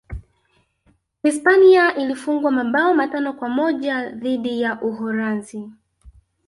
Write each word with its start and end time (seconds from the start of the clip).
hispania 1.23 1.95
ilifungwa 1.95 2.51
mabao 2.51 2.93
matano 2.93 3.33
kwa 3.33 3.49
moja 3.49 4.09
dhidi 4.09 4.61
ya 4.61 4.81
uholanzi 4.81 5.69